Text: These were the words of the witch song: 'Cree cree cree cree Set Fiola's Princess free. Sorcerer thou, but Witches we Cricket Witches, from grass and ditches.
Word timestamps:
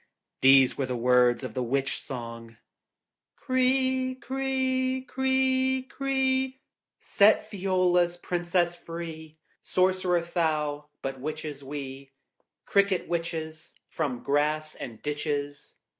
These 0.41 0.79
were 0.79 0.87
the 0.87 0.95
words 0.95 1.43
of 1.43 1.53
the 1.53 1.61
witch 1.61 2.01
song: 2.01 2.57
'Cree 3.35 4.15
cree 4.15 5.03
cree 5.03 5.83
cree 5.83 6.59
Set 6.99 7.47
Fiola's 7.51 8.17
Princess 8.17 8.75
free. 8.75 9.37
Sorcerer 9.61 10.21
thou, 10.21 10.87
but 11.03 11.19
Witches 11.19 11.63
we 11.63 12.09
Cricket 12.65 13.07
Witches, 13.07 13.75
from 13.89 14.23
grass 14.23 14.73
and 14.73 14.99
ditches. 15.03 15.75